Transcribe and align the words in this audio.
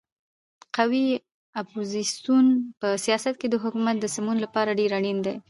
قوي 0.77 1.07
اپوزیسیون 1.61 2.45
په 2.79 2.87
سیاست 3.05 3.35
کې 3.41 3.47
د 3.49 3.55
حکومت 3.63 3.95
د 3.99 4.05
سمون 4.15 4.37
لپاره 4.45 4.77
ډېر 4.79 4.91
اړین 4.99 5.17
دی. 5.25 5.35